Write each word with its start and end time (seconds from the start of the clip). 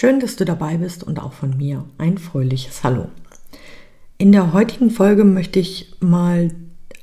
Schön, 0.00 0.18
dass 0.18 0.36
du 0.36 0.46
dabei 0.46 0.78
bist 0.78 1.04
und 1.04 1.20
auch 1.20 1.34
von 1.34 1.58
mir 1.58 1.84
ein 1.98 2.16
fröhliches 2.16 2.84
Hallo. 2.84 3.08
In 4.16 4.32
der 4.32 4.54
heutigen 4.54 4.90
Folge 4.90 5.24
möchte 5.24 5.58
ich 5.58 5.94
mal 6.00 6.52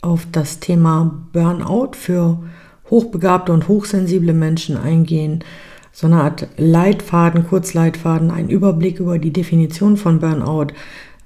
auf 0.01 0.25
das 0.31 0.59
Thema 0.61 1.27
Burnout 1.31 1.91
für 1.91 2.41
hochbegabte 2.89 3.53
und 3.53 3.67
hochsensible 3.67 4.33
Menschen 4.33 4.77
eingehen. 4.77 5.43
So 5.91 6.07
eine 6.07 6.23
Art 6.23 6.47
Leitfaden, 6.57 7.45
Kurzleitfaden, 7.47 8.31
ein 8.31 8.49
Überblick 8.49 8.99
über 8.99 9.19
die 9.19 9.31
Definition 9.31 9.95
von 9.95 10.19
Burnout, 10.19 10.73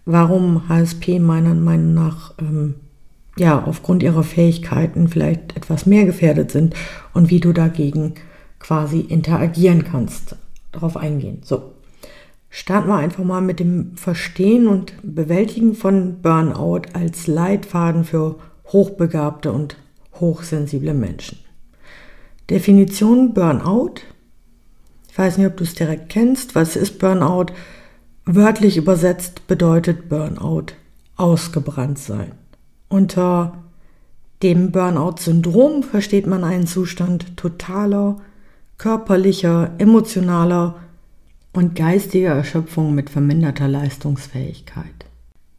warum 0.03 0.67
HSP 0.67 1.20
meiner 1.20 1.55
Meinung 1.55 1.93
nach 1.93 2.34
ähm, 2.40 2.76
ja 3.38 3.63
aufgrund 3.63 4.03
ihrer 4.03 4.23
Fähigkeiten 4.23 5.07
vielleicht 5.07 5.55
etwas 5.55 5.85
mehr 5.85 6.03
gefährdet 6.03 6.51
sind 6.51 6.76
und 7.13 7.29
wie 7.29 7.40
du 7.40 7.53
dagegen 7.53 8.15
quasi 8.59 8.99
interagieren 8.99 9.85
kannst 9.85 10.35
darauf 10.71 10.98
eingehen. 10.98 11.41
So, 11.43 11.73
starten 12.49 12.89
wir 12.89 12.95
einfach 12.95 13.23
mal 13.23 13.41
mit 13.41 13.59
dem 13.59 13.95
Verstehen 13.98 14.67
und 14.67 14.93
Bewältigen 15.03 15.76
von 15.76 16.21
Burnout 16.21 16.82
als 16.93 17.27
Leitfaden 17.27 18.04
für 18.04 18.35
hochbegabte 18.68 19.51
und 19.51 19.77
hochsensible 20.20 20.93
Menschen. 20.93 21.40
Definition 22.49 23.34
Burnout. 23.34 23.95
Ich 25.10 25.18
weiß 25.18 25.37
nicht, 25.37 25.48
ob 25.48 25.57
du 25.57 25.63
es 25.63 25.73
direkt 25.73 26.10
kennst. 26.10 26.55
Was 26.55 26.76
ist 26.76 26.99
Burnout? 26.99 27.48
Wörtlich 28.26 28.77
übersetzt 28.77 29.48
bedeutet 29.48 30.10
Burnout 30.10 30.67
ausgebrannt 31.15 31.99
sein. 31.99 32.34
Unter 32.88 33.63
dem 34.43 34.71
Burnout-Syndrom 34.71 35.84
versteht 35.84 36.27
man 36.27 36.43
einen 36.43 36.67
Zustand 36.67 37.38
totaler 37.38 38.17
körperlicher, 38.82 39.76
emotionaler 39.77 40.74
und 41.54 41.76
geistiger 41.76 42.32
Erschöpfung 42.32 42.96
mit 42.96 43.12
verminderter 43.12 43.68
Leistungsfähigkeit. 43.68 45.05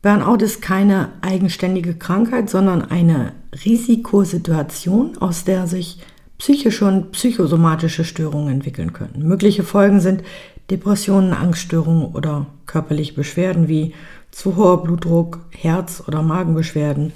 Burnout 0.03 0.45
ist 0.45 0.61
keine 0.61 1.11
eigenständige 1.21 1.95
Krankheit, 1.95 2.51
sondern 2.51 2.83
eine 2.83 3.35
Risikosituation, 3.65 5.19
aus 5.19 5.45
der 5.45 5.69
sich 5.69 6.01
psychische 6.39 6.85
und 6.85 7.13
psychosomatische 7.13 8.05
Störungen 8.05 8.55
entwickeln 8.55 8.93
können. 8.93 9.23
Mögliche 9.23 9.63
Folgen 9.63 10.01
sind 10.01 10.25
Depressionen, 10.73 11.33
Angststörungen 11.33 12.07
oder 12.07 12.47
körperliche 12.67 13.15
Beschwerden 13.15 13.69
wie 13.69 13.95
zu 14.33 14.57
hoher 14.57 14.83
Blutdruck, 14.83 15.47
Herz- 15.51 16.03
oder 16.09 16.23
Magenbeschwerden 16.23 17.13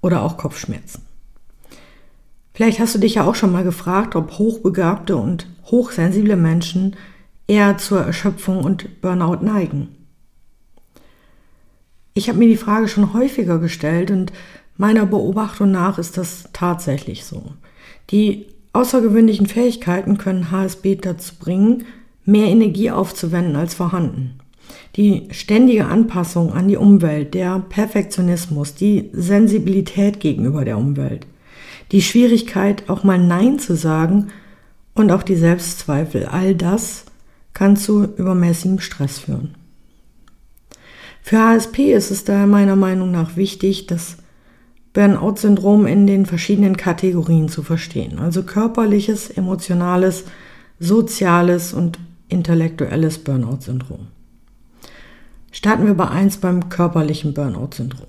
oder 0.00 0.22
auch 0.22 0.38
Kopfschmerzen. 0.38 1.09
Vielleicht 2.60 2.78
hast 2.78 2.94
du 2.94 2.98
dich 2.98 3.14
ja 3.14 3.24
auch 3.24 3.36
schon 3.36 3.52
mal 3.52 3.64
gefragt, 3.64 4.14
ob 4.16 4.32
hochbegabte 4.32 5.16
und 5.16 5.46
hochsensible 5.70 6.36
Menschen 6.36 6.94
eher 7.46 7.78
zur 7.78 8.02
Erschöpfung 8.02 8.62
und 8.62 9.00
Burnout 9.00 9.42
neigen. 9.42 9.88
Ich 12.12 12.28
habe 12.28 12.38
mir 12.38 12.48
die 12.48 12.58
Frage 12.58 12.86
schon 12.86 13.14
häufiger 13.14 13.58
gestellt 13.60 14.10
und 14.10 14.30
meiner 14.76 15.06
Beobachtung 15.06 15.70
nach 15.70 15.98
ist 15.98 16.18
das 16.18 16.50
tatsächlich 16.52 17.24
so. 17.24 17.44
Die 18.10 18.44
außergewöhnlichen 18.74 19.46
Fähigkeiten 19.46 20.18
können 20.18 20.50
HSB 20.50 20.96
dazu 20.96 21.36
bringen, 21.36 21.86
mehr 22.26 22.48
Energie 22.48 22.90
aufzuwenden 22.90 23.56
als 23.56 23.72
vorhanden. 23.72 24.38
Die 24.96 25.28
ständige 25.30 25.86
Anpassung 25.86 26.52
an 26.52 26.68
die 26.68 26.76
Umwelt, 26.76 27.32
der 27.32 27.60
Perfektionismus, 27.70 28.74
die 28.74 29.08
Sensibilität 29.14 30.20
gegenüber 30.20 30.66
der 30.66 30.76
Umwelt– 30.76 31.26
die 31.92 32.02
Schwierigkeit, 32.02 32.88
auch 32.88 33.04
mal 33.04 33.18
Nein 33.18 33.58
zu 33.58 33.76
sagen 33.76 34.28
und 34.94 35.10
auch 35.10 35.22
die 35.22 35.36
Selbstzweifel, 35.36 36.26
all 36.26 36.54
das 36.54 37.04
kann 37.52 37.76
zu 37.76 38.04
übermäßigem 38.04 38.80
Stress 38.80 39.18
führen. 39.18 39.54
Für 41.22 41.38
HSP 41.38 41.92
ist 41.92 42.10
es 42.10 42.24
daher 42.24 42.46
meiner 42.46 42.76
Meinung 42.76 43.10
nach 43.10 43.36
wichtig, 43.36 43.86
das 43.86 44.16
Burnout-Syndrom 44.92 45.86
in 45.86 46.06
den 46.06 46.26
verschiedenen 46.26 46.76
Kategorien 46.76 47.48
zu 47.48 47.62
verstehen, 47.62 48.18
also 48.18 48.42
körperliches, 48.42 49.30
emotionales, 49.30 50.24
soziales 50.78 51.72
und 51.72 51.98
intellektuelles 52.28 53.18
Burnout-Syndrom. 53.18 54.08
Starten 55.52 55.86
wir 55.86 55.94
bei 55.94 56.08
eins 56.08 56.38
beim 56.38 56.68
körperlichen 56.68 57.34
Burnout-Syndrom. 57.34 58.06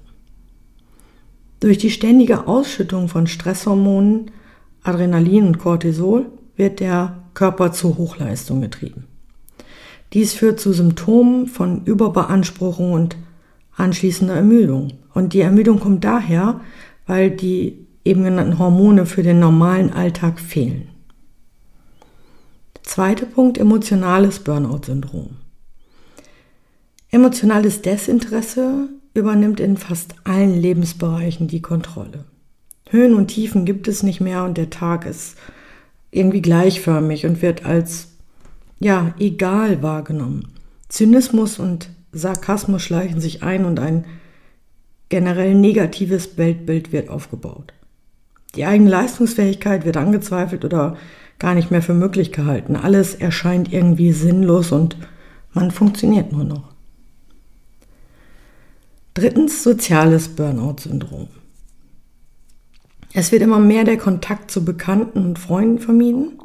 Durch 1.61 1.77
die 1.77 1.91
ständige 1.91 2.47
Ausschüttung 2.47 3.07
von 3.07 3.27
Stresshormonen, 3.27 4.31
Adrenalin 4.81 5.45
und 5.45 5.59
Cortisol 5.59 6.25
wird 6.55 6.79
der 6.79 7.23
Körper 7.35 7.71
zur 7.71 7.97
Hochleistung 7.97 8.61
getrieben. 8.61 9.05
Dies 10.11 10.33
führt 10.33 10.59
zu 10.59 10.73
Symptomen 10.73 11.45
von 11.45 11.85
Überbeanspruchung 11.85 12.93
und 12.93 13.15
anschließender 13.77 14.33
Ermüdung. 14.33 14.93
Und 15.13 15.33
die 15.33 15.41
Ermüdung 15.41 15.79
kommt 15.79 16.03
daher, 16.03 16.61
weil 17.05 17.29
die 17.29 17.87
eben 18.03 18.23
genannten 18.23 18.57
Hormone 18.57 19.05
für 19.05 19.21
den 19.21 19.39
normalen 19.39 19.93
Alltag 19.93 20.39
fehlen. 20.39 20.89
Zweiter 22.81 23.27
Punkt, 23.27 23.59
emotionales 23.59 24.39
Burnout-Syndrom. 24.39 25.37
Emotionales 27.11 27.83
Desinteresse 27.83 28.89
übernimmt 29.13 29.59
in 29.59 29.77
fast 29.77 30.15
allen 30.23 30.59
Lebensbereichen 30.59 31.47
die 31.47 31.61
Kontrolle. 31.61 32.25
Höhen 32.89 33.13
und 33.15 33.27
Tiefen 33.27 33.65
gibt 33.65 33.87
es 33.87 34.03
nicht 34.03 34.21
mehr 34.21 34.43
und 34.43 34.57
der 34.57 34.69
Tag 34.69 35.05
ist 35.05 35.37
irgendwie 36.11 36.41
gleichförmig 36.41 37.25
und 37.25 37.41
wird 37.41 37.65
als 37.65 38.09
ja, 38.79 39.13
egal 39.19 39.83
wahrgenommen. 39.83 40.47
Zynismus 40.89 41.59
und 41.59 41.89
Sarkasmus 42.11 42.81
schleichen 42.81 43.21
sich 43.21 43.43
ein 43.43 43.63
und 43.65 43.79
ein 43.79 44.05
generell 45.07 45.53
negatives 45.53 46.37
Weltbild 46.37 46.91
wird 46.91 47.09
aufgebaut. 47.09 47.73
Die 48.55 48.65
eigene 48.65 48.89
Leistungsfähigkeit 48.89 49.85
wird 49.85 49.97
angezweifelt 49.97 50.65
oder 50.65 50.97
gar 51.37 51.53
nicht 51.53 51.71
mehr 51.71 51.81
für 51.81 51.93
möglich 51.93 52.31
gehalten. 52.31 52.75
Alles 52.75 53.15
erscheint 53.15 53.71
irgendwie 53.71 54.11
sinnlos 54.11 54.71
und 54.71 54.97
man 55.53 55.71
funktioniert 55.71 56.31
nur 56.31 56.43
noch. 56.43 56.70
Drittens 59.13 59.63
soziales 59.63 60.29
Burnout-Syndrom. 60.29 61.27
Es 63.13 63.33
wird 63.33 63.41
immer 63.41 63.59
mehr 63.59 63.83
der 63.83 63.97
Kontakt 63.97 64.51
zu 64.51 64.63
Bekannten 64.63 65.25
und 65.25 65.39
Freunden 65.39 65.79
vermieden. 65.79 66.39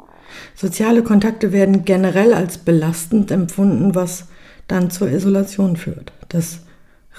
Soziale 0.53 1.01
Kontakte 1.01 1.53
werden 1.53 1.85
generell 1.85 2.33
als 2.33 2.57
belastend 2.57 3.31
empfunden, 3.31 3.95
was 3.95 4.27
dann 4.67 4.89
zur 4.89 5.09
Isolation 5.09 5.77
führt. 5.77 6.11
Das 6.27 6.59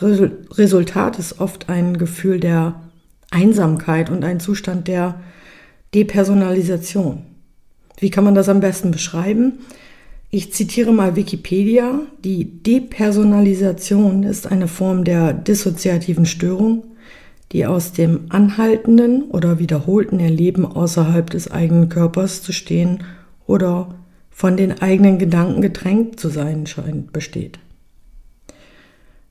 Resultat 0.00 1.18
ist 1.18 1.40
oft 1.40 1.70
ein 1.70 1.96
Gefühl 1.96 2.40
der 2.40 2.82
Einsamkeit 3.30 4.10
und 4.10 4.24
ein 4.24 4.40
Zustand 4.40 4.86
der 4.86 5.18
Depersonalisation. 5.94 7.24
Wie 7.98 8.10
kann 8.10 8.24
man 8.24 8.34
das 8.34 8.50
am 8.50 8.60
besten 8.60 8.90
beschreiben? 8.90 9.60
Ich 10.30 10.52
zitiere 10.52 10.92
mal 10.92 11.16
Wikipedia. 11.16 12.02
Die 12.22 12.62
Depersonalisation 12.62 14.24
ist 14.24 14.46
eine 14.46 14.68
Form 14.68 15.04
der 15.04 15.32
dissoziativen 15.32 16.26
Störung, 16.26 16.84
die 17.52 17.64
aus 17.64 17.92
dem 17.92 18.26
anhaltenden 18.28 19.22
oder 19.30 19.58
wiederholten 19.58 20.20
Erleben 20.20 20.66
außerhalb 20.66 21.30
des 21.30 21.50
eigenen 21.50 21.88
Körpers 21.88 22.42
zu 22.42 22.52
stehen 22.52 23.04
oder 23.46 23.94
von 24.30 24.58
den 24.58 24.82
eigenen 24.82 25.18
Gedanken 25.18 25.62
gedrängt 25.62 26.20
zu 26.20 26.28
sein 26.28 26.66
scheint, 26.66 27.10
besteht. 27.12 27.58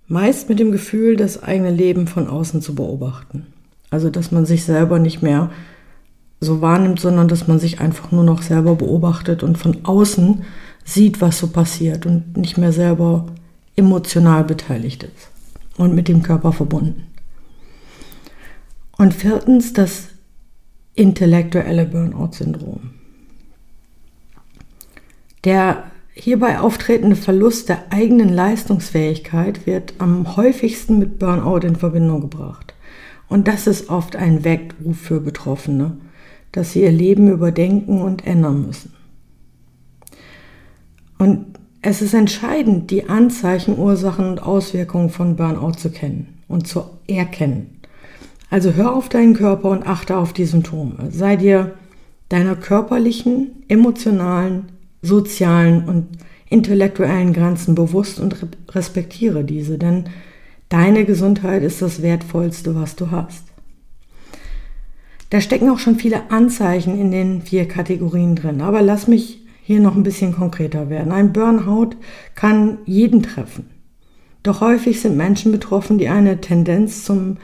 Meist 0.08 0.50
mit 0.50 0.58
dem 0.58 0.72
Gefühl, 0.72 1.16
das 1.16 1.44
eigene 1.44 1.70
Leben 1.70 2.08
von 2.08 2.28
außen 2.28 2.62
zu 2.64 2.74
beobachten. 2.74 3.46
Also, 3.92 4.10
dass 4.10 4.32
man 4.32 4.48
sich 4.48 4.64
selber 4.64 4.98
nicht 4.98 5.22
mehr 5.22 5.52
so 6.40 6.62
wahrnimmt, 6.62 7.00
sondern 7.00 7.28
dass 7.28 7.48
man 7.48 7.60
sich 7.60 7.80
einfach 7.80 8.12
nur 8.12 8.24
noch 8.24 8.42
selber 8.42 8.76
beobachtet 8.76 9.44
und 9.44 9.58
von 9.58 9.78
außen 9.84 10.44
sieht, 10.88 11.20
was 11.20 11.38
so 11.38 11.48
passiert 11.48 12.06
und 12.06 12.38
nicht 12.38 12.58
mehr 12.58 12.72
selber 12.72 13.26
emotional 13.76 14.46
beteiligt 14.46 15.04
ist 15.04 15.30
und 15.78 15.94
mit 15.94 16.08
dem 16.08 16.24
Körper 16.24 16.54
verbunden. 16.54 17.08
Und 18.98 19.14
viertens 19.14 19.74
das 19.74 20.08
intellektuelle 20.96 21.86
Burnout-Syndrom. 21.86 22.92
Der 25.44 25.84
hierbei 26.14 26.60
auftretende 26.60 27.18
Verlust 27.18 27.70
der 27.70 27.92
eigenen 27.92 28.30
Leistungsfähigkeit 28.30 29.68
wird 29.68 29.94
am 30.00 30.36
häufigsten 30.38 30.98
mit 30.98 31.20
Burnout 31.20 31.68
in 31.68 31.76
Verbindung 31.76 32.22
gebracht. 32.22 32.74
Und 33.28 33.48
das 33.50 33.68
ist 33.68 33.90
oft 33.90 34.16
ein 34.16 34.46
Weckruf 34.46 34.98
für 34.98 35.20
Betroffene, 35.20 35.98
dass 36.54 36.72
sie 36.72 36.82
ihr 36.82 36.92
Leben 36.92 37.30
überdenken 37.30 38.02
und 38.02 38.26
ändern 38.26 38.66
müssen. 38.66 38.97
Und 41.18 41.58
es 41.82 42.02
ist 42.02 42.14
entscheidend, 42.14 42.92
die 42.92 43.10
Anzeichen, 43.10 43.78
Ursachen 43.78 44.28
und 44.30 44.42
Auswirkungen 44.42 45.10
von 45.10 45.36
Burnout 45.36 45.74
zu 45.74 45.90
kennen 45.90 46.40
und 46.48 46.68
zu 46.68 46.84
erkennen. 47.08 47.82
Also 48.50 48.74
hör 48.74 48.96
auf 48.96 49.10
deinen 49.10 49.34
Körper 49.34 49.70
und 49.70 49.86
achte 49.86 50.18
auf 50.18 50.34
die 50.34 50.46
Symptome. 50.46 51.10
Sei 51.12 51.36
dir 51.36 51.74
deiner 52.30 52.56
körperlichen, 52.56 53.64
emotionalen, 53.68 54.66
sozialen 55.02 55.86
und 55.86 56.08
intellektuellen 56.50 57.34
Grenzen 57.34 57.76
bewusst 57.76 58.20
und 58.20 58.36
respektiere 58.70 59.44
diese, 59.44 59.78
denn 59.78 60.06
deine 60.70 61.06
Gesundheit 61.06 61.64
ist 61.64 61.82
das 61.82 62.02
Wertvollste, 62.02 62.76
was 62.76 62.96
du 62.96 63.12
hast. 63.12 63.44
Da 65.30 65.42
stecken 65.42 65.70
auch 65.70 65.80
schon 65.80 65.98
viele 65.98 66.32
Anzeichen 66.32 67.00
in 67.00 67.12
den 67.12 67.42
vier 67.42 67.68
Kategorien 67.68 68.36
drin, 68.36 68.62
aber 68.62 68.82
lass 68.82 69.08
mich 69.08 69.42
hier 69.68 69.82
noch 69.82 69.98
ein 69.98 70.04
bisschen 70.04 70.32
konkreter 70.32 70.90
werden. 70.90 71.12
Ein 71.12 71.34
Burnout 71.34 71.98
kann 72.36 72.78
jeden 72.86 73.22
treffen. 73.22 73.66
Doch 74.42 74.62
häufig 74.62 75.02
sind 75.02 75.18
Menschen 75.18 75.52
betroffen, 75.52 75.98
die 75.98 76.08
eine 76.08 76.40
Tendenz 76.40 77.04
zum 77.04 77.36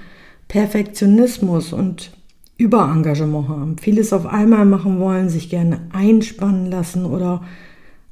Perfektionismus 0.47 1.73
und 1.73 2.13
Überengagement 2.55 3.49
haben, 3.49 3.77
vieles 3.77 4.13
auf 4.13 4.25
einmal 4.25 4.63
machen 4.63 5.01
wollen, 5.01 5.27
sich 5.27 5.49
gerne 5.49 5.81
einspannen 5.91 6.71
lassen 6.71 7.03
oder 7.03 7.43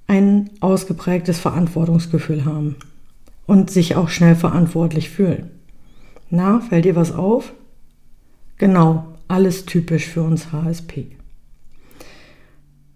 ein 0.08 0.50
ausgeprägtes 0.60 1.40
Verantwortungsgefühl 1.40 2.44
haben 2.44 2.76
und 3.46 3.72
sich 3.72 3.96
auch 3.96 4.10
schnell 4.10 4.36
verantwortlich 4.36 5.10
fühlen. 5.10 5.52
Na, 6.30 6.60
fällt 6.60 6.84
dir 6.84 6.98
was 6.98 7.14
auf? 7.14 7.54
Genau, 8.58 9.06
alles 9.30 9.66
typisch 9.66 10.08
für 10.08 10.24
uns 10.24 10.52
HSP. 10.52 11.16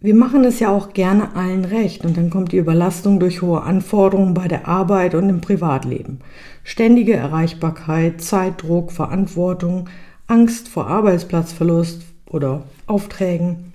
Wir 0.02 0.14
machen 0.14 0.44
es 0.44 0.60
ja 0.60 0.70
auch 0.70 0.94
gerne 0.94 1.36
allen 1.36 1.66
recht 1.66 2.06
und 2.06 2.18
dann 2.18 2.30
kommt 2.30 2.52
die 2.52 2.58
Überlastung 2.58 3.20
durch 3.20 3.42
hohe 3.42 3.64
Anforderungen 3.64 4.34
bei 4.34 4.48
der 4.48 4.68
Arbeit 4.68 5.16
und 5.16 5.30
im 5.30 5.42
Privatleben. 5.42 6.20
Ständige 6.64 7.14
Erreichbarkeit, 7.14 8.22
Zeitdruck, 8.22 8.92
Verantwortung, 8.92 9.90
Angst 10.28 10.68
vor 10.68 10.88
Arbeitsplatzverlust 10.88 12.04
oder 12.30 12.64
Aufträgen, 12.88 13.74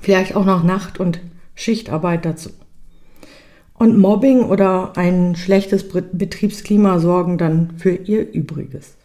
vielleicht 0.00 0.36
auch 0.36 0.44
noch 0.44 0.62
Nacht- 0.62 1.00
und 1.00 1.20
Schichtarbeit 1.54 2.24
dazu. 2.24 2.50
Und 3.74 3.98
Mobbing 3.98 4.42
oder 4.42 4.96
ein 4.96 5.36
schlechtes 5.36 5.88
Betriebsklima 5.88 6.98
sorgen 6.98 7.38
dann 7.38 7.72
für 7.78 7.94
ihr 7.94 8.30
Übriges. 8.32 8.96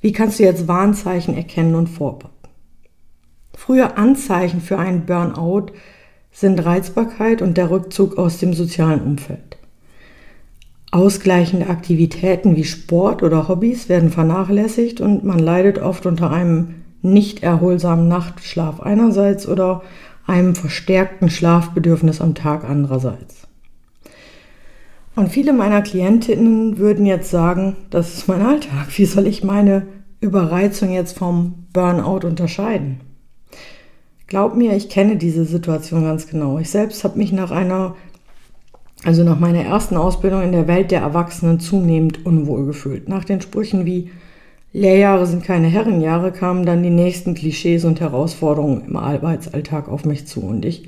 Wie 0.00 0.12
kannst 0.12 0.38
du 0.38 0.42
jetzt 0.42 0.66
Warnzeichen 0.66 1.36
erkennen 1.36 1.74
und 1.74 1.88
vorbereiten? 1.88 2.39
Frühe 3.60 3.98
Anzeichen 3.98 4.62
für 4.62 4.78
einen 4.78 5.04
Burnout 5.04 5.66
sind 6.32 6.64
Reizbarkeit 6.64 7.42
und 7.42 7.58
der 7.58 7.70
Rückzug 7.70 8.16
aus 8.16 8.38
dem 8.38 8.54
sozialen 8.54 9.02
Umfeld. 9.02 9.58
Ausgleichende 10.92 11.66
Aktivitäten 11.68 12.56
wie 12.56 12.64
Sport 12.64 13.22
oder 13.22 13.48
Hobbys 13.48 13.90
werden 13.90 14.10
vernachlässigt 14.10 15.02
und 15.02 15.24
man 15.24 15.38
leidet 15.38 15.78
oft 15.78 16.06
unter 16.06 16.30
einem 16.30 16.76
nicht 17.02 17.42
erholsamen 17.42 18.08
Nachtschlaf 18.08 18.80
einerseits 18.80 19.46
oder 19.46 19.82
einem 20.26 20.54
verstärkten 20.54 21.28
Schlafbedürfnis 21.28 22.22
am 22.22 22.34
Tag 22.34 22.64
andererseits. 22.64 23.46
Und 25.14 25.28
viele 25.28 25.52
meiner 25.52 25.82
Klientinnen 25.82 26.78
würden 26.78 27.04
jetzt 27.04 27.30
sagen, 27.30 27.76
das 27.90 28.14
ist 28.14 28.26
mein 28.26 28.40
Alltag. 28.40 28.86
Wie 28.96 29.04
soll 29.04 29.26
ich 29.26 29.44
meine 29.44 29.86
Überreizung 30.22 30.94
jetzt 30.94 31.18
vom 31.18 31.66
Burnout 31.74 32.26
unterscheiden? 32.26 33.09
Glaub 34.30 34.56
mir, 34.56 34.74
ich 34.74 34.88
kenne 34.88 35.16
diese 35.16 35.44
Situation 35.44 36.04
ganz 36.04 36.28
genau. 36.28 36.58
Ich 36.58 36.70
selbst 36.70 37.04
habe 37.04 37.18
mich 37.18 37.32
nach 37.32 37.50
einer 37.50 37.96
also 39.04 39.24
nach 39.24 39.40
meiner 39.40 39.64
ersten 39.64 39.96
Ausbildung 39.96 40.42
in 40.42 40.52
der 40.52 40.68
Welt 40.68 40.90
der 40.90 41.00
Erwachsenen 41.00 41.58
zunehmend 41.58 42.24
unwohl 42.26 42.66
gefühlt. 42.66 43.08
Nach 43.08 43.24
den 43.24 43.40
Sprüchen 43.40 43.86
wie 43.86 44.10
Lehrjahre 44.72 45.26
sind 45.26 45.42
keine 45.42 45.66
Herrenjahre 45.66 46.30
kamen 46.30 46.64
dann 46.64 46.82
die 46.82 46.90
nächsten 46.90 47.34
Klischees 47.34 47.84
und 47.84 48.00
Herausforderungen 48.00 48.84
im 48.86 48.96
Arbeitsalltag 48.96 49.88
auf 49.88 50.04
mich 50.04 50.28
zu 50.28 50.42
und 50.42 50.64
ich 50.64 50.86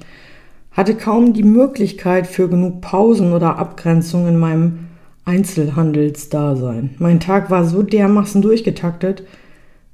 hatte 0.70 0.94
kaum 0.94 1.32
die 1.32 1.42
Möglichkeit 1.42 2.28
für 2.28 2.48
genug 2.48 2.80
Pausen 2.80 3.32
oder 3.32 3.58
Abgrenzung 3.58 4.28
in 4.28 4.38
meinem 4.38 4.86
Einzelhandelsdasein. 5.24 6.94
Mein 6.98 7.18
Tag 7.18 7.50
war 7.50 7.64
so 7.64 7.82
dermaßen 7.82 8.40
durchgetaktet, 8.40 9.24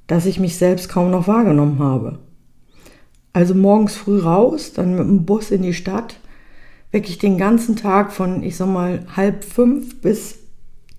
dass 0.05 0.27
ich 0.27 0.39
mich 0.39 0.55
selbst 0.57 0.87
kaum 0.87 1.09
noch 1.09 1.27
wahrgenommen 1.27 1.79
habe. 1.79 2.19
Also 3.39 3.55
morgens 3.55 3.95
früh 3.95 4.19
raus, 4.19 4.73
dann 4.73 4.97
mit 4.97 5.07
dem 5.07 5.23
Bus 5.23 5.49
in 5.49 5.61
die 5.61 5.73
Stadt, 5.73 6.19
wirklich 6.91 7.19
den 7.19 7.37
ganzen 7.37 7.77
Tag 7.77 8.11
von, 8.11 8.43
ich 8.43 8.57
sag 8.57 8.67
mal, 8.67 9.05
halb 9.15 9.45
fünf 9.45 10.01
bis 10.01 10.39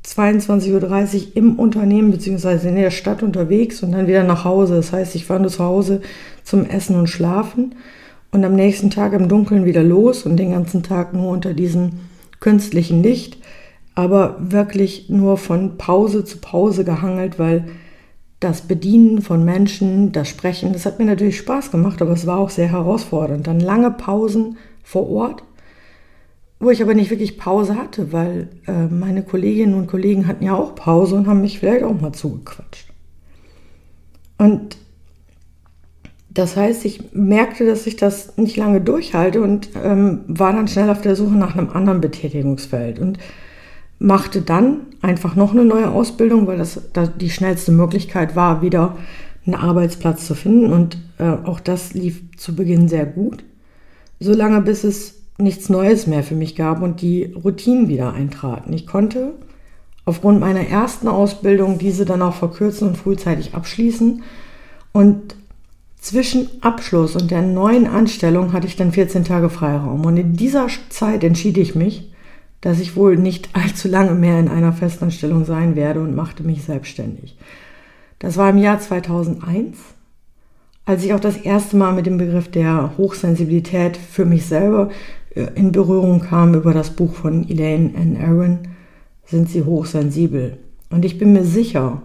22.30 0.06 0.72
Uhr 0.72 1.22
im 1.34 1.58
Unternehmen 1.58 2.10
bzw. 2.10 2.66
in 2.66 2.76
der 2.76 2.90
Stadt 2.90 3.22
unterwegs 3.22 3.82
und 3.82 3.92
dann 3.92 4.06
wieder 4.06 4.24
nach 4.24 4.46
Hause. 4.46 4.76
Das 4.76 4.90
heißt, 4.90 5.16
ich 5.16 5.26
fahre 5.26 5.40
nur 5.40 5.50
zu 5.50 5.62
Hause 5.62 6.00
zum 6.42 6.64
Essen 6.64 6.96
und 6.96 7.08
Schlafen 7.08 7.74
und 8.32 8.42
am 8.42 8.54
nächsten 8.54 8.88
Tag 8.88 9.12
im 9.12 9.28
Dunkeln 9.28 9.66
wieder 9.66 9.82
los 9.82 10.24
und 10.24 10.38
den 10.38 10.52
ganzen 10.52 10.82
Tag 10.82 11.12
nur 11.12 11.28
unter 11.28 11.52
diesem 11.52 11.90
künstlichen 12.40 13.02
Licht, 13.02 13.36
aber 13.94 14.38
wirklich 14.40 15.10
nur 15.10 15.36
von 15.36 15.76
Pause 15.76 16.24
zu 16.24 16.38
Pause 16.38 16.84
gehangelt, 16.84 17.38
weil 17.38 17.66
das 18.40 18.62
Bedienen 18.62 19.22
von 19.22 19.44
Menschen, 19.44 20.12
das 20.12 20.28
Sprechen, 20.28 20.72
das 20.72 20.86
hat 20.86 20.98
mir 20.98 21.04
natürlich 21.04 21.38
Spaß 21.38 21.70
gemacht, 21.70 22.00
aber 22.02 22.12
es 22.12 22.26
war 22.26 22.38
auch 22.38 22.50
sehr 22.50 22.72
herausfordernd. 22.72 23.46
Dann 23.46 23.60
lange 23.60 23.90
Pausen 23.90 24.56
vor 24.82 25.08
Ort 25.10 25.42
wo 26.60 26.68
ich 26.68 26.82
aber 26.82 26.94
nicht 26.94 27.10
wirklich 27.10 27.38
Pause 27.38 27.76
hatte, 27.76 28.12
weil 28.12 28.48
äh, 28.66 28.84
meine 28.84 29.22
Kolleginnen 29.22 29.74
und 29.74 29.86
Kollegen 29.86 30.26
hatten 30.26 30.44
ja 30.44 30.54
auch 30.54 30.74
Pause 30.74 31.16
und 31.16 31.26
haben 31.26 31.40
mich 31.40 31.58
vielleicht 31.58 31.82
auch 31.82 31.98
mal 31.98 32.12
zugequatscht. 32.12 32.86
Und 34.36 34.76
das 36.28 36.56
heißt, 36.56 36.84
ich 36.84 37.12
merkte, 37.12 37.66
dass 37.66 37.86
ich 37.86 37.96
das 37.96 38.36
nicht 38.36 38.56
lange 38.56 38.82
durchhalte 38.82 39.40
und 39.40 39.70
ähm, 39.82 40.20
war 40.28 40.52
dann 40.52 40.68
schnell 40.68 40.90
auf 40.90 41.00
der 41.00 41.16
Suche 41.16 41.34
nach 41.34 41.56
einem 41.56 41.70
anderen 41.70 42.00
Betätigungsfeld 42.02 42.98
und 42.98 43.18
machte 44.00 44.40
dann 44.40 44.86
einfach 45.02 45.36
noch 45.36 45.52
eine 45.52 45.64
neue 45.64 45.90
Ausbildung, 45.90 46.48
weil 46.48 46.58
das, 46.58 46.80
das 46.92 47.10
die 47.16 47.30
schnellste 47.30 47.70
Möglichkeit 47.70 48.34
war, 48.34 48.62
wieder 48.62 48.96
einen 49.46 49.54
Arbeitsplatz 49.54 50.26
zu 50.26 50.34
finden. 50.34 50.72
Und 50.72 50.98
äh, 51.18 51.28
auch 51.44 51.60
das 51.60 51.94
lief 51.94 52.22
zu 52.36 52.56
Beginn 52.56 52.88
sehr 52.88 53.06
gut, 53.06 53.44
solange 54.18 54.62
bis 54.62 54.82
es 54.82 55.20
nichts 55.38 55.68
Neues 55.68 56.06
mehr 56.06 56.22
für 56.22 56.34
mich 56.34 56.56
gab 56.56 56.82
und 56.82 57.02
die 57.02 57.32
Routinen 57.44 57.88
wieder 57.88 58.12
eintraten. 58.12 58.72
Ich 58.72 58.86
konnte 58.86 59.34
aufgrund 60.04 60.40
meiner 60.40 60.66
ersten 60.66 61.06
Ausbildung 61.06 61.78
diese 61.78 62.04
dann 62.04 62.22
auch 62.22 62.34
verkürzen 62.34 62.88
und 62.88 62.96
frühzeitig 62.96 63.54
abschließen. 63.54 64.22
Und 64.92 65.36
zwischen 66.00 66.48
Abschluss 66.62 67.16
und 67.16 67.30
der 67.30 67.42
neuen 67.42 67.86
Anstellung 67.86 68.54
hatte 68.54 68.66
ich 68.66 68.76
dann 68.76 68.92
14 68.92 69.24
Tage 69.24 69.50
Freiraum. 69.50 70.06
Und 70.06 70.16
in 70.16 70.34
dieser 70.36 70.68
Zeit 70.88 71.22
entschied 71.22 71.58
ich 71.58 71.74
mich, 71.74 72.09
dass 72.60 72.80
ich 72.80 72.96
wohl 72.96 73.16
nicht 73.16 73.50
allzu 73.54 73.88
lange 73.88 74.14
mehr 74.14 74.38
in 74.38 74.48
einer 74.48 74.72
Festanstellung 74.72 75.44
sein 75.44 75.76
werde 75.76 76.00
und 76.00 76.14
machte 76.14 76.42
mich 76.42 76.62
selbstständig. 76.62 77.36
Das 78.18 78.36
war 78.36 78.50
im 78.50 78.58
Jahr 78.58 78.78
2001 78.78 79.78
als 80.90 81.04
ich 81.04 81.14
auch 81.14 81.20
das 81.20 81.36
erste 81.36 81.76
Mal 81.76 81.92
mit 81.92 82.06
dem 82.06 82.18
Begriff 82.18 82.50
der 82.50 82.94
Hochsensibilität 82.98 83.96
für 83.96 84.24
mich 84.24 84.46
selber 84.46 84.90
äh, 85.34 85.46
in 85.54 85.70
Berührung 85.70 86.20
kam 86.20 86.54
über 86.54 86.74
das 86.74 86.90
Buch 86.90 87.14
von 87.14 87.48
Elaine 87.48 87.94
N. 87.94 88.16
Aaron, 88.20 88.58
sind 89.24 89.48
sie 89.48 89.62
hochsensibel. 89.62 90.58
Und 90.90 91.04
ich 91.04 91.16
bin 91.16 91.32
mir 91.32 91.44
sicher, 91.44 92.02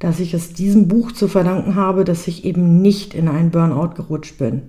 dass 0.00 0.18
ich 0.18 0.34
es 0.34 0.52
diesem 0.52 0.88
Buch 0.88 1.12
zu 1.12 1.28
verdanken 1.28 1.76
habe, 1.76 2.04
dass 2.04 2.26
ich 2.26 2.44
eben 2.44 2.82
nicht 2.82 3.14
in 3.14 3.28
einen 3.28 3.50
Burnout 3.50 3.94
gerutscht 3.94 4.38
bin. 4.38 4.62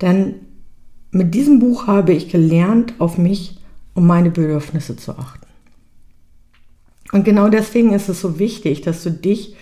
Denn 0.00 0.34
mit 1.10 1.34
diesem 1.34 1.58
Buch 1.58 1.88
habe 1.88 2.12
ich 2.12 2.28
gelernt, 2.28 2.94
auf 2.98 3.18
mich 3.18 3.57
und 3.94 4.06
meine 4.06 4.30
Bedürfnisse 4.30 4.96
zu 4.96 5.18
achten. 5.18 5.46
Und 7.12 7.24
genau 7.24 7.48
deswegen 7.48 7.92
ist 7.92 8.08
es 8.08 8.20
so 8.20 8.38
wichtig, 8.38 8.82
dass 8.82 9.02
du 9.02 9.10
dich 9.10 9.56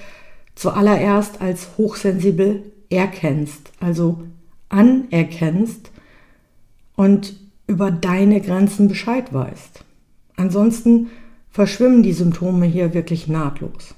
zuallererst 0.55 1.41
als 1.41 1.77
hochsensibel 1.77 2.65
erkennst, 2.91 3.73
also 3.81 4.23
anerkennst 4.69 5.91
und 6.97 7.37
über 7.67 7.91
deine 7.91 8.41
Grenzen 8.41 8.89
Bescheid 8.89 9.33
weißt. 9.33 9.85
Ansonsten 10.37 11.11
verschwimmen 11.51 12.03
die 12.03 12.13
Symptome 12.13 12.67
hier 12.67 12.95
wirklich 12.95 13.29
nahtlos. 13.29 13.95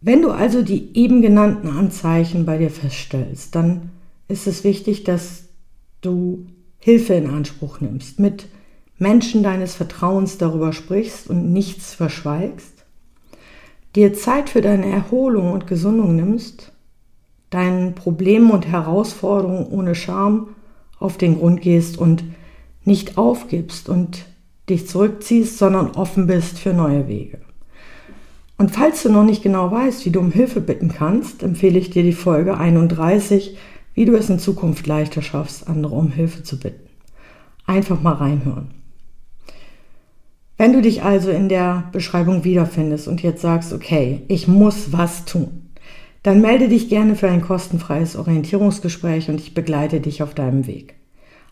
Wenn 0.00 0.22
du 0.22 0.30
also 0.30 0.62
die 0.62 0.96
eben 0.96 1.20
genannten 1.20 1.68
Anzeichen 1.68 2.46
bei 2.46 2.58
dir 2.58 2.70
feststellst, 2.70 3.54
dann 3.54 3.90
ist 4.28 4.46
es 4.46 4.64
wichtig, 4.64 5.04
dass 5.04 5.44
du 6.00 6.46
Hilfe 6.80 7.14
in 7.14 7.28
Anspruch 7.28 7.80
nimmst, 7.80 8.18
mit 8.18 8.48
Menschen 8.98 9.42
deines 9.42 9.74
Vertrauens 9.74 10.38
darüber 10.38 10.72
sprichst 10.72 11.30
und 11.30 11.52
nichts 11.52 11.94
verschweigst, 11.94 12.84
dir 13.94 14.14
Zeit 14.14 14.50
für 14.50 14.60
deine 14.60 14.90
Erholung 14.90 15.52
und 15.52 15.66
Gesundung 15.66 16.16
nimmst, 16.16 16.72
deinen 17.50 17.94
Problemen 17.94 18.50
und 18.50 18.66
Herausforderungen 18.66 19.66
ohne 19.66 19.94
Scham 19.94 20.48
auf 20.98 21.18
den 21.18 21.38
Grund 21.38 21.60
gehst 21.60 21.98
und 21.98 22.24
nicht 22.84 23.18
aufgibst 23.18 23.88
und 23.88 24.26
dich 24.68 24.88
zurückziehst, 24.88 25.58
sondern 25.58 25.90
offen 25.92 26.26
bist 26.26 26.58
für 26.58 26.72
neue 26.72 27.08
Wege. 27.08 27.38
Und 28.56 28.70
falls 28.70 29.02
du 29.02 29.10
noch 29.10 29.24
nicht 29.24 29.42
genau 29.42 29.70
weißt, 29.70 30.04
wie 30.04 30.10
du 30.10 30.20
um 30.20 30.32
Hilfe 30.32 30.60
bitten 30.60 30.88
kannst, 30.88 31.42
empfehle 31.42 31.78
ich 31.78 31.90
dir 31.90 32.02
die 32.02 32.12
Folge 32.12 32.58
31, 32.58 33.56
wie 33.94 34.04
du 34.04 34.14
es 34.14 34.30
in 34.30 34.38
Zukunft 34.38 34.86
leichter 34.86 35.22
schaffst, 35.22 35.68
andere 35.68 35.94
um 35.94 36.10
Hilfe 36.10 36.42
zu 36.42 36.58
bitten. 36.58 36.88
Einfach 37.66 38.00
mal 38.00 38.14
reinhören. 38.14 38.68
Wenn 40.56 40.72
du 40.72 40.82
dich 40.82 41.02
also 41.02 41.30
in 41.30 41.48
der 41.48 41.84
Beschreibung 41.92 42.44
wiederfindest 42.44 43.08
und 43.08 43.22
jetzt 43.22 43.40
sagst, 43.40 43.72
okay, 43.72 44.22
ich 44.28 44.46
muss 44.46 44.92
was 44.92 45.24
tun, 45.24 45.70
dann 46.22 46.42
melde 46.42 46.68
dich 46.68 46.88
gerne 46.90 47.14
für 47.16 47.30
ein 47.30 47.40
kostenfreies 47.40 48.16
Orientierungsgespräch 48.16 49.30
und 49.30 49.40
ich 49.40 49.54
begleite 49.54 50.00
dich 50.00 50.22
auf 50.22 50.34
deinem 50.34 50.66
Weg. 50.66 50.96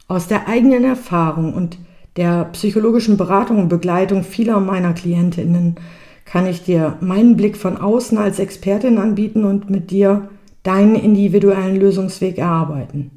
Aus 0.09 0.27
der 0.27 0.47
eigenen 0.47 0.85
Erfahrung 0.85 1.55
und 1.55 1.79
der 2.17 2.47
psychologischen 2.47 3.17
Beratung 3.17 3.59
und 3.59 3.69
Begleitung 3.69 4.25
vieler 4.25 4.61
meiner 4.61 4.93
Klientinnen 4.93 5.77
kann 6.25 6.47
ich 6.47 6.65
dir 6.65 6.99
meinen 7.01 7.37
Blick 7.37 7.57
von 7.57 7.79
außen 7.79 8.19
als 8.19 8.39
Expertin 8.39 8.99
anbieten 8.99 9.45
und 9.45 9.71
mit 9.71 9.91
dir 9.91 10.29
deinen 10.63 10.95
individuellen 10.95 11.77
Lösungsweg 11.77 12.39
erarbeiten. 12.39 13.11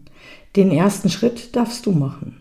Den 0.55 0.71
ersten 0.71 1.09
Schritt 1.09 1.55
darfst 1.55 1.85
du 1.85 1.91
machen. 1.91 2.37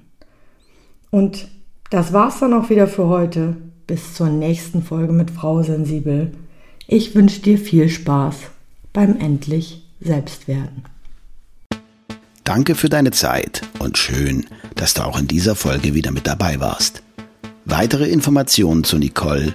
Und 1.10 1.48
das 1.90 2.12
war's 2.12 2.40
dann 2.40 2.54
auch 2.54 2.70
wieder 2.70 2.86
für 2.86 3.08
heute. 3.08 3.56
Bis 3.86 4.14
zur 4.14 4.28
nächsten 4.28 4.82
Folge 4.82 5.12
mit 5.12 5.30
Frau 5.30 5.62
Sensibel. 5.62 6.32
Ich 6.86 7.14
wünsche 7.14 7.40
dir 7.40 7.58
viel 7.58 7.88
Spaß 7.88 8.36
beim 8.92 9.18
endlich 9.18 9.84
Selbstwerden. 10.00 10.84
Danke 12.44 12.74
für 12.74 12.88
deine 12.88 13.10
Zeit 13.10 13.62
und 13.78 13.98
schön, 13.98 14.46
dass 14.74 14.94
du 14.94 15.02
auch 15.02 15.18
in 15.18 15.28
dieser 15.28 15.54
Folge 15.54 15.94
wieder 15.94 16.10
mit 16.10 16.26
dabei 16.26 16.58
warst. 16.58 17.02
Weitere 17.64 18.08
Informationen 18.08 18.82
zu 18.82 18.98
Nicole, 18.98 19.54